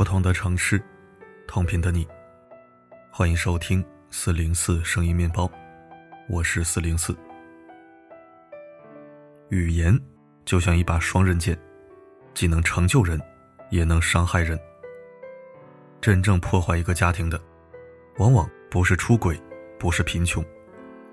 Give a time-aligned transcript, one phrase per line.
[0.00, 0.82] 不同的城市，
[1.46, 2.08] 同频的你，
[3.12, 5.46] 欢迎收听四零四声音面包，
[6.26, 7.14] 我是四零四。
[9.50, 9.94] 语言
[10.46, 11.54] 就像一把双刃剑，
[12.32, 13.20] 既能成就人，
[13.68, 14.58] 也能伤害人。
[16.00, 17.38] 真正破坏一个家庭的，
[18.16, 19.38] 往往不是出轨，
[19.78, 20.42] 不是贫穷，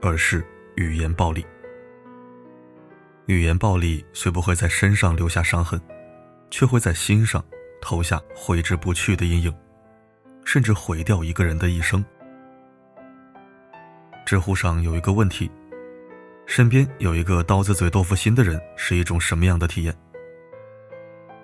[0.02, 0.42] 而是
[0.78, 1.46] 语言暴力。
[3.26, 5.78] 语言暴力虽不会在身上留下伤痕，
[6.50, 7.44] 却会在心上
[7.81, 9.55] 投下挥之不去的阴影，
[10.45, 12.03] 甚至毁掉一个人的一生。
[14.26, 15.50] 知乎上有一个问题：
[16.45, 19.95] 身边有一个刀子嘴豆腐心的人是一种什么样的体验？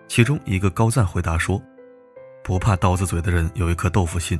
[0.07, 1.61] 其中一个高赞回答说
[2.43, 4.37] ：“不怕刀子嘴的人有一颗豆腐心，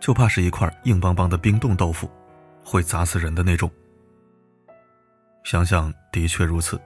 [0.00, 2.10] 就怕是一块硬邦邦的冰冻豆腐，
[2.64, 3.70] 会砸死人的那种。”
[5.44, 6.78] 想想的确如此。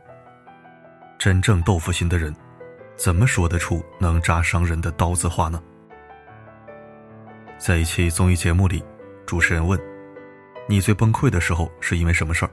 [1.19, 2.34] 真正豆腐心的人，
[2.97, 5.62] 怎么说得出能扎伤人的刀子话呢？
[7.59, 8.84] 在一期综艺节目里，
[9.27, 9.78] 主持人问
[10.69, 12.50] ：“你最崩溃的时候是因为什么事儿？”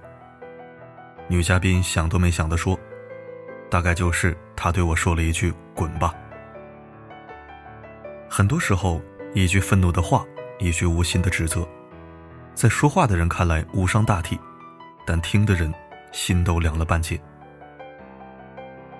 [1.30, 2.78] 女嘉宾想都没想的说
[3.70, 6.14] ：“大概就是他对我说了一句‘滚吧’。”
[8.30, 9.02] 很多时候，
[9.34, 10.26] 一句愤怒的话，
[10.60, 11.68] 一句无心的指责，
[12.56, 14.40] 在说话的人看来无伤大体，
[15.06, 15.74] 但听的人。
[16.14, 17.18] 心都凉了半截。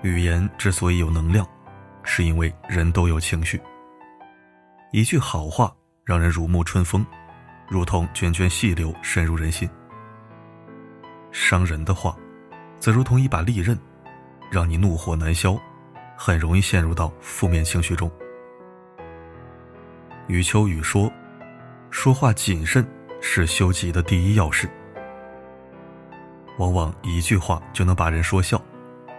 [0.02, 1.46] 语言之所以有能量，
[2.02, 3.60] 是因为人都有情绪。
[4.90, 5.72] 一句好话
[6.04, 7.06] 让人如沐春风，
[7.68, 9.68] 如同涓涓细流深入人心；
[11.30, 12.16] 伤人的话，
[12.80, 13.78] 则如同一把利刃，
[14.50, 15.56] 让你怒火难消，
[16.16, 18.10] 很容易陷入到负面情绪中。
[20.26, 21.10] 余秋雨说
[21.90, 22.84] ：“说话谨慎
[23.20, 24.68] 是修己的第一要事。”
[26.58, 28.60] 往往一句话就能把人说笑，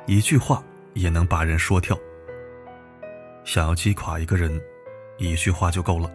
[0.05, 0.61] 一句话
[0.93, 1.97] 也能把人说跳。
[3.43, 4.61] 想要击垮一个人，
[5.17, 6.09] 一句话就够了。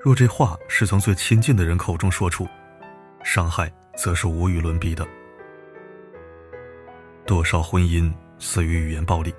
[0.00, 2.46] 若这话是从最亲近的人口中说出，
[3.22, 5.06] 伤害则是无与伦比的。
[7.24, 9.32] 多少婚姻死于语言暴力。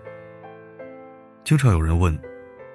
[1.44, 2.18] 经常有人问，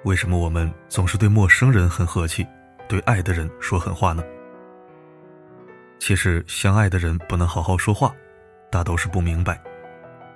[0.03, 2.45] 为什么我们总是对陌生人很和气，
[2.87, 4.23] 对爱的人说狠话呢？
[5.99, 8.15] 其实，相爱的人不能好好说话，
[8.71, 9.59] 大都是不明白，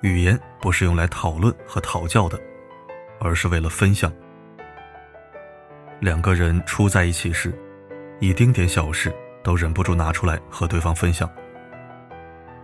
[0.03, 2.37] 语言不是用来讨论和讨教的，
[3.21, 4.11] 而是为了分享。
[6.01, 7.57] 两个人初在一起时，
[8.19, 11.29] 一丁点小事都忍不住拿出来和对方分享，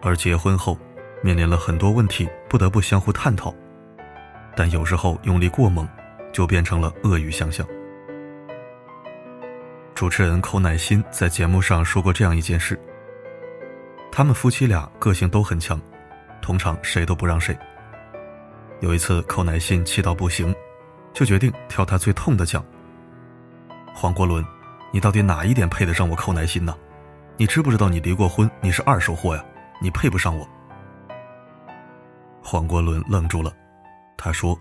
[0.01, 0.77] 而结婚后，
[1.23, 3.55] 面临了很多问题，不得不相互探讨，
[4.53, 5.87] 但有时候用力过猛，
[6.33, 7.65] 就变成了恶语相向。
[9.95, 12.77] 主持人寇乃馨在节目上说过这样一件事。
[14.11, 15.79] 他们夫妻俩个性都很强，
[16.41, 17.57] 通常谁都不让谁。
[18.81, 20.55] 有一次，寇乃馨气到不行，
[21.13, 22.63] 就决定挑他最痛的讲
[23.93, 24.45] ：“黄国伦，
[24.93, 26.75] 你到底哪一点配得上我寇乃馨呢？
[27.37, 29.43] 你知不知道你离过婚，你是二手货呀？
[29.81, 30.47] 你配不上我。”
[32.41, 33.53] 黄国伦愣住了，
[34.17, 34.57] 他说：“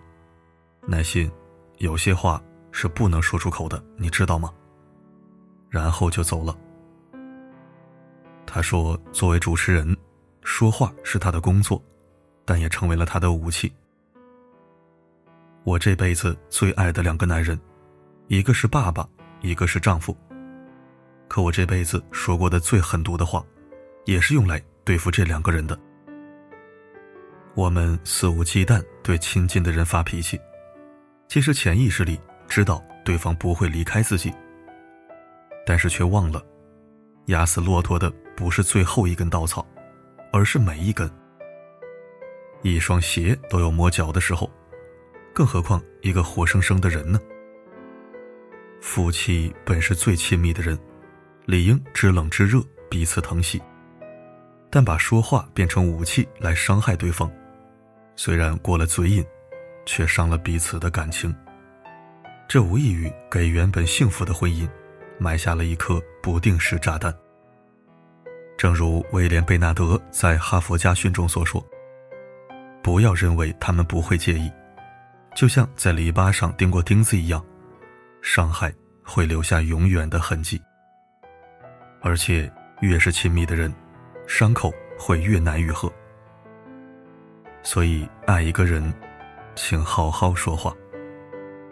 [0.84, 1.30] 乃馨，
[1.78, 4.52] 有些话是不能说出口的，你知道吗？”
[5.70, 6.56] 然后就走了。
[8.46, 9.96] 他说：“作为主持人，
[10.50, 11.80] 说话是他的工作，
[12.46, 13.70] 但也成为了他的武器。
[15.62, 17.60] 我这辈子最爱的两个男人，
[18.28, 19.06] 一个是爸爸，
[19.42, 20.16] 一个是丈夫。
[21.28, 23.44] 可我这辈子说过的最狠毒的话，
[24.06, 25.78] 也是用来对付这两个人的。
[27.54, 30.40] 我们肆无忌惮对亲近的人发脾气，
[31.28, 34.32] 其实潜意识里知道对方不会离开自己，
[35.66, 36.42] 但是却忘了，
[37.26, 39.66] 压死骆驼的。”不是最后一根稻草，
[40.32, 41.10] 而是每一根。
[42.62, 44.50] 一双鞋都有磨脚的时候，
[45.32, 47.20] 更何况一个活生生的人呢？
[48.80, 50.78] 夫妻本是最亲密的人，
[51.46, 53.60] 理应知冷知热，彼此疼惜。
[54.70, 57.30] 但把说话变成武器来伤害对方，
[58.16, 59.24] 虽然过了嘴瘾，
[59.86, 61.34] 却伤了彼此的感情。
[62.48, 64.68] 这无异于给原本幸福的婚姻
[65.18, 67.14] 埋下了一颗不定时炸弹。
[68.58, 71.64] 正如威廉·贝纳德在《哈佛家训》中所说
[72.82, 74.50] ：“不要认为他们不会介意，
[75.32, 77.40] 就像在篱笆上钉过钉子一样，
[78.20, 78.74] 伤害
[79.04, 80.60] 会留下永远的痕迹。
[82.02, 83.72] 而且，越是亲密的人，
[84.26, 85.88] 伤口会越难愈合。
[87.62, 88.92] 所以，爱一个人，
[89.54, 90.74] 请好好说话，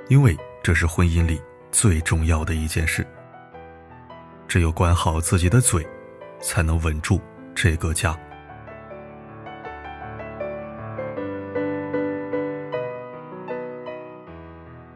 [0.09, 1.43] 因为这是婚姻里
[1.73, 3.05] 最重要的一件事。
[4.47, 5.85] 只有管好自己的嘴。”
[6.41, 7.21] 才能稳住
[7.55, 8.17] 这个家。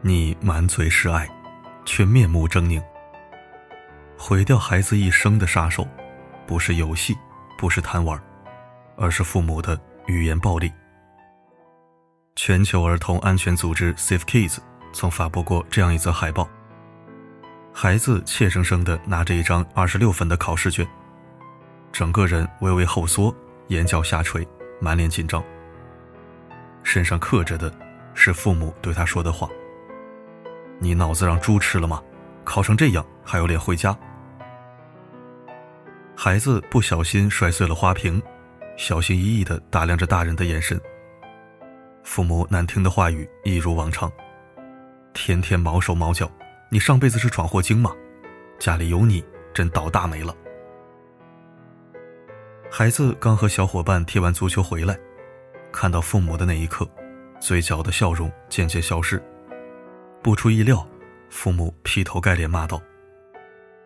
[0.01, 1.29] 你满嘴是爱，
[1.85, 2.81] 却面目狰狞。
[4.17, 5.87] 毁掉孩子一生的杀手，
[6.47, 7.15] 不是游戏，
[7.57, 8.19] 不是贪玩，
[8.95, 10.71] 而是父母的语言暴力。
[12.35, 14.57] 全球儿童安全组织 Safe Kids
[14.93, 16.49] 曾发布过这样一则海报：
[17.73, 20.87] 孩子怯生生地拿着一张二十六分的考试卷，
[21.91, 23.35] 整个人微微后缩，
[23.67, 24.47] 眼角下垂，
[24.79, 25.43] 满脸紧张。
[26.83, 27.71] 身上刻着的
[28.13, 29.47] 是父母对他说的话
[30.79, 32.01] ：“你脑子让猪吃了吗？
[32.43, 33.95] 考成这样还有脸回家？”
[36.15, 38.21] 孩子不小心摔碎了花瓶，
[38.77, 40.79] 小心翼翼地打量着大人的眼神。
[42.03, 44.11] 父母难听的话语一如往常，
[45.13, 46.29] 天天毛手毛脚，
[46.69, 47.91] 你上辈子是闯祸精吗？
[48.59, 49.23] 家里有你
[49.53, 50.35] 真倒大霉了。
[52.73, 54.97] 孩子刚和小伙伴踢完足球回来，
[55.73, 56.87] 看到父母的那一刻，
[57.37, 59.21] 嘴角的笑容渐渐消失。
[60.23, 60.87] 不出意料，
[61.29, 62.81] 父母劈头盖脸骂道：“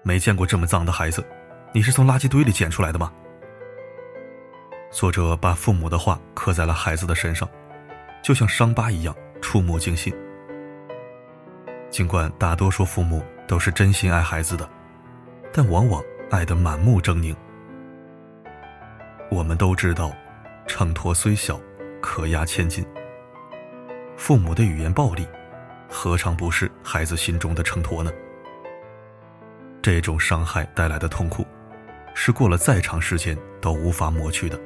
[0.05, 1.25] 没见过这么脏的孩子。”
[1.73, 3.11] 你是从垃圾堆里捡出来的吗？
[4.91, 7.49] 作者把父母的话刻在了孩子的身上，
[8.23, 10.13] 就像伤疤一样触目惊心。
[11.89, 14.69] 尽管大多数父母都是真心爱孩子的，
[15.51, 17.35] 但往往爱得满目狰狞。
[19.35, 20.15] 我们都知道，
[20.65, 21.59] 秤砣虽小，
[22.01, 22.85] 可压千斤。
[24.15, 25.27] 父母的语言暴力，
[25.89, 28.09] 何尝不是孩子心中的秤砣呢？
[29.81, 31.45] 这种伤害带来的痛苦。
[32.13, 34.57] 是过了再长时间都无法抹去的。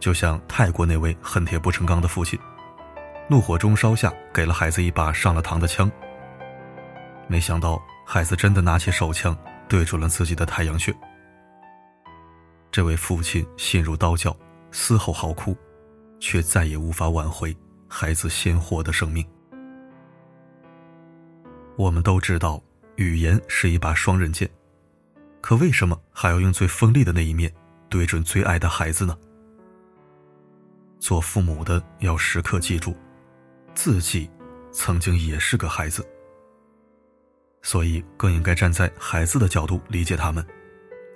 [0.00, 2.36] 就像泰国那位恨铁不成钢的父亲，
[3.28, 5.88] 怒火中烧下给了孩子一把上了膛的枪。
[7.28, 10.92] 没想到孩子真的拿起手枪对准了自己的太阳穴。
[12.76, 14.36] 这位父亲心如刀绞，
[14.70, 15.56] 嘶吼嚎哭，
[16.20, 17.56] 却再也无法挽回
[17.88, 19.26] 孩子鲜活的生命。
[21.78, 22.62] 我们都知道，
[22.96, 24.46] 语言是一把双刃剑。
[25.40, 27.50] 可为什么还要用最锋利的那一面
[27.88, 29.16] 对准最爱的孩子呢？
[31.00, 32.94] 做父母的要时刻记住，
[33.74, 34.30] 自己
[34.70, 36.06] 曾经也是个孩子，
[37.62, 40.46] 所以更应该站在孩子的角度理解他们，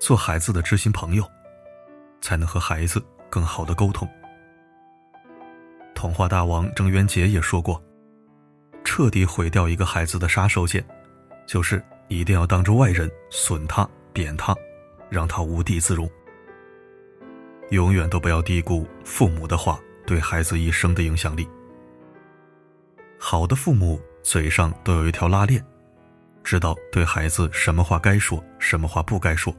[0.01, 1.31] 做孩子的知心朋友，
[2.21, 4.09] 才能和孩子更好的沟通。
[5.95, 7.83] 童话大王郑渊洁也说过，
[8.85, 10.83] 彻底毁掉一个孩子的杀手锏，
[11.47, 13.89] 就是一定要当着外人损他。
[14.13, 14.53] 贬他，
[15.09, 16.11] 让他无地自容。
[17.71, 21.49] 永远都不要低估父母的话对孩子一生的影响力。
[23.17, 25.65] 好的父母嘴上都有一条拉链，
[26.43, 29.55] 知道对孩子什么话该说，什么话不该说。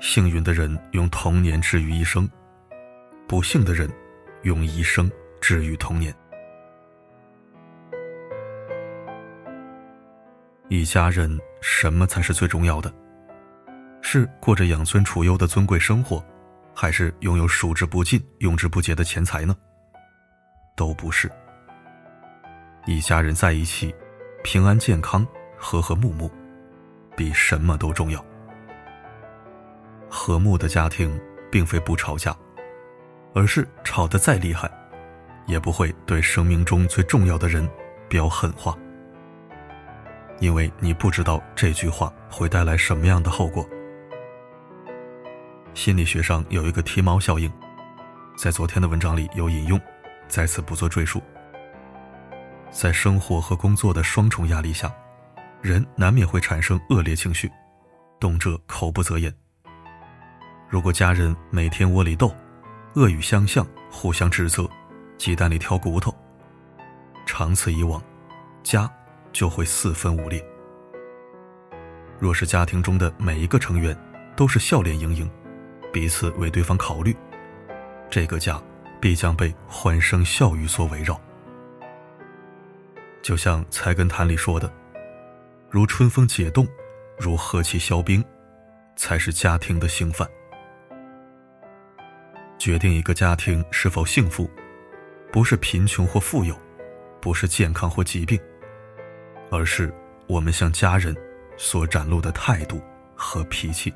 [0.00, 2.28] 幸运的人用童年治愈一生，
[3.26, 3.90] 不幸的人
[4.42, 5.10] 用一生
[5.40, 6.14] 治愈童年。
[10.68, 11.38] 一家人。
[11.66, 12.92] 什么才是最重要的？
[14.02, 16.22] 是过着养尊处优的尊贵生活，
[16.74, 19.56] 还是拥有数之不尽、用之不竭的钱财呢？
[20.76, 21.30] 都不是。
[22.84, 23.94] 一家人在一起，
[24.42, 25.26] 平安健康、
[25.56, 26.30] 和和睦睦，
[27.16, 28.22] 比什么都重要。
[30.16, 32.34] 和睦的家庭，并非不吵架，
[33.34, 34.70] 而是吵得再厉害，
[35.44, 37.68] 也不会对生命中最重要的人
[38.08, 38.78] 飙狠话。
[40.38, 43.68] 因为你不知道这句话会带来什么样的后果。
[45.74, 47.52] 心理学上有一个贴猫效应，
[48.36, 49.80] 在昨天的文章里有引用，
[50.28, 51.20] 在此不做赘述。
[52.70, 54.94] 在生活和工作的双重压力下，
[55.60, 57.50] 人难免会产生恶劣情绪，
[58.20, 59.34] 动辄口不择言。
[60.68, 62.34] 如果家人每天窝里斗，
[62.94, 64.68] 恶语相向，互相指责，
[65.18, 66.14] 鸡蛋里挑骨头，
[67.26, 68.02] 长此以往，
[68.62, 68.90] 家。
[69.34, 70.40] 就会四分五裂。
[72.20, 73.98] 若是家庭中的每一个成员
[74.36, 75.28] 都是笑脸盈盈，
[75.92, 77.16] 彼此为对方考虑，
[78.08, 78.62] 这个家
[79.00, 81.20] 必将被欢声笑语所围绕。
[83.22, 84.72] 就像《菜根谭》里说的
[85.68, 86.64] ：“如春风解冻，
[87.18, 88.24] 如和气消冰，
[88.94, 90.30] 才是家庭的兴范。”
[92.64, 94.48] 决定一个家庭是否幸福，
[95.30, 96.58] 不是贫穷或富有，
[97.20, 98.40] 不是健康或疾病。
[99.50, 99.92] 而是
[100.26, 101.14] 我们向家人
[101.58, 102.80] 所展露的态度
[103.14, 103.92] 和脾气。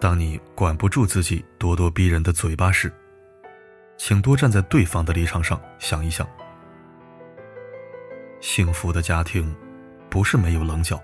[0.00, 2.90] 当你管不住自己咄咄逼人的嘴巴时，
[3.98, 6.26] 请多站在对方的立场上想一想。
[8.40, 9.54] 幸福的家庭，
[10.08, 10.98] 不是没有棱角，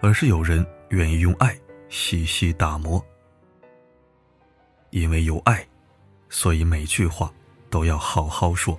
[0.00, 1.54] 而是有人愿意用爱
[1.90, 3.04] 细细打磨。
[4.90, 5.66] 因为有爱，
[6.28, 7.32] 所以每句话
[7.70, 8.78] 都要好好说。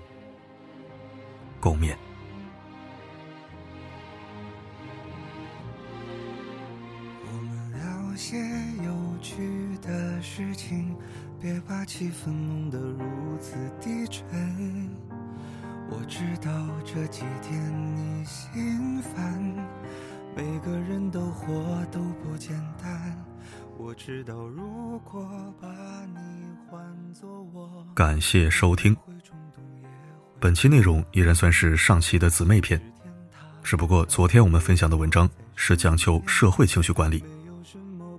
[1.59, 1.95] 共勉。
[7.25, 8.37] 我们聊些
[8.83, 10.95] 有趣的事情，
[11.39, 14.89] 别把气氛弄得如此低沉。
[15.89, 16.51] 我知道
[16.85, 19.41] 这几天你心烦，
[20.35, 23.30] 每个人都活都不简单。
[23.83, 25.27] 我知道如果
[25.59, 25.67] 把
[26.05, 26.19] 你
[26.69, 26.79] 换
[27.11, 28.95] 作我，感谢收听。
[30.39, 32.79] 本期内容依然算是上期的姊妹篇，
[33.63, 37.23] 只不过昨天我们分享的文章是讲求社会情绪管理，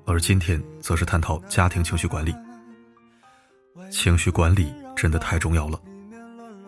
[0.04, 2.35] 而今天则是探讨家庭情绪管理。
[3.88, 5.81] 情绪管理真的太重要了，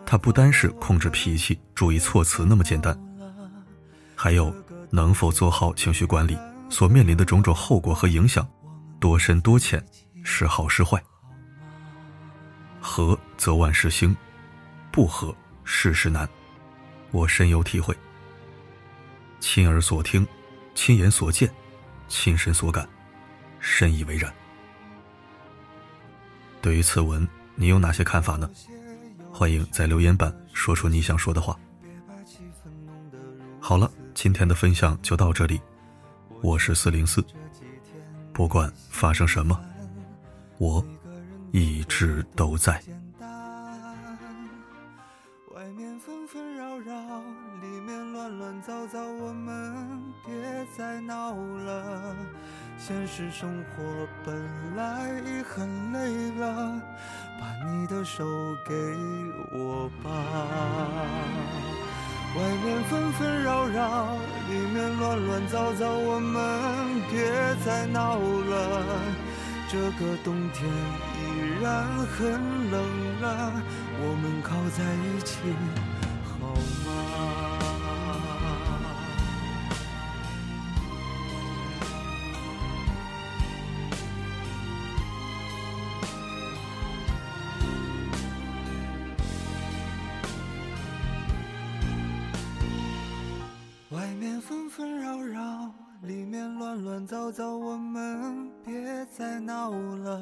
[0.05, 2.97] 它不单是控制脾气、注意措辞那么简单，
[4.15, 4.55] 还有
[4.89, 6.37] 能否做好情绪管理
[6.69, 8.47] 所面临的种种后果和影响，
[8.99, 9.83] 多深多浅，
[10.23, 11.01] 是好是坏。
[12.79, 14.15] 合则万事兴，
[14.91, 16.27] 不合事事难，
[17.11, 17.95] 我深有体会。
[19.39, 20.25] 亲耳所听，
[20.73, 21.51] 亲眼所见，
[22.07, 22.87] 亲身所感，
[23.59, 24.33] 深以为然。
[26.61, 28.49] 对于此文，你有哪些看法呢？
[29.31, 31.57] 欢迎在留言板说出你想说的话。
[33.59, 35.59] 好了，今天的分享就到这里。
[36.41, 37.23] 我是四零四，
[38.35, 39.57] 不管发生什么，
[40.57, 40.85] 我
[41.53, 42.81] 一直都在。
[45.53, 47.21] 外面纷纷扰扰，
[47.61, 49.73] 里面乱乱糟糟，我们
[50.25, 50.35] 别
[50.77, 52.13] 再闹了。
[52.77, 54.35] 现实生活本
[54.75, 56.81] 来已很累了，
[57.39, 58.25] 把你的手
[58.67, 58.75] 给
[59.53, 60.11] 我吧。
[62.35, 64.17] 外面纷纷扰扰，
[64.49, 67.19] 里面乱乱糟糟，我们别
[67.65, 68.81] 再闹了。
[69.67, 70.69] 这个冬天
[71.17, 72.21] 依然很
[72.69, 72.75] 冷
[73.21, 73.61] 了，
[73.99, 75.39] 我们靠在一起。
[94.47, 95.73] 纷纷扰扰，
[96.03, 98.75] 里面乱乱糟糟，我们别
[99.17, 100.21] 再闹了。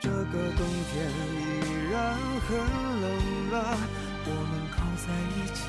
[0.00, 0.24] 这个
[0.56, 1.44] 冬天依
[1.92, 3.04] 然很冷
[3.50, 3.76] 了，
[4.24, 5.68] 我们靠在一起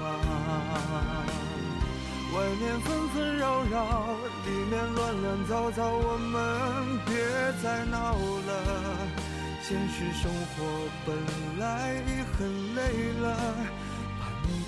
[0.00, 1.22] 好吗？
[2.34, 7.14] 外面纷纷扰扰，里面乱乱糟糟，我们别
[7.62, 8.50] 再闹了。
[9.62, 10.64] 现实生活
[11.06, 11.14] 本
[11.60, 12.80] 来已很累
[13.20, 13.24] 了。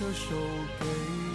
[0.04, 0.36] 的手
[0.78, 1.33] 给